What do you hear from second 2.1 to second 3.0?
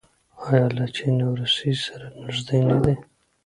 نږدې نه دي؟